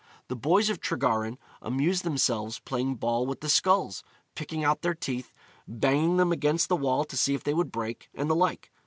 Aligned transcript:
The 0.29 0.35
boys 0.35 0.71
of 0.71 0.81
Tregaron 0.81 1.37
amused 1.61 2.03
themselves 2.03 2.57
playing 2.57 2.95
ball 2.95 3.27
with 3.27 3.41
the 3.41 3.49
skulls, 3.49 4.03
picking 4.33 4.63
out 4.63 4.81
their 4.81 4.95
teeth, 4.95 5.31
banging 5.67 6.17
them 6.17 6.31
against 6.31 6.69
the 6.69 6.75
wall 6.75 7.05
to 7.05 7.15
see 7.15 7.35
if 7.35 7.43
they 7.43 7.53
would 7.53 7.71
break, 7.71 8.09
and 8.15 8.27
the 8.27 8.33
like. 8.35 8.71